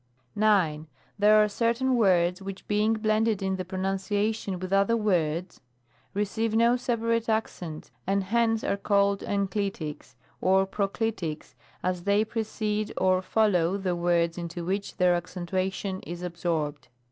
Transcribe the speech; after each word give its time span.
9. 0.35 0.87
There 1.19 1.43
are 1.43 1.47
certain 1.47 1.95
words, 1.95 2.41
which 2.41 2.67
being 2.67 2.93
blended 2.93 3.43
in 3.43 3.57
the 3.57 3.63
pronunciation 3.63 4.57
with 4.57 4.73
other 4.73 4.97
words, 4.97 5.61
receive 6.15 6.55
no 6.55 6.73
sepa 6.73 7.07
rate 7.07 7.29
accent, 7.29 7.91
and 8.07 8.23
hence 8.23 8.63
are 8.63 8.77
called 8.77 9.19
enclitics, 9.21 10.15
or 10.41 10.65
proclitics, 10.65 11.53
as 11.83 12.05
they 12.05 12.25
precede 12.25 12.91
or 12.97 13.21
follow 13.21 13.77
the 13.77 13.95
words 13.95 14.39
into 14.39 14.65
which 14.65 14.97
their 14.97 15.21
axjcentuation 15.21 16.03
is 16.07 16.23
absorbed. 16.23 16.87